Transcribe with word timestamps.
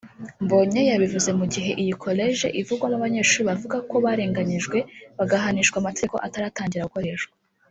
Mbonye 0.43 0.81
yabivuze 0.91 1.29
mu 1.39 1.45
gihe 1.53 1.71
iyi 1.81 1.93
Koleji 2.03 2.47
ivugwamo 2.61 2.95
abanyeshuri 2.99 3.47
bavuga 3.49 3.77
ko 3.89 3.95
barenganyijwe 4.05 4.77
bagahanishwa 5.17 5.77
amategeko 5.79 6.15
ataratangira 6.27 6.87
gukoreshwa 6.89 7.33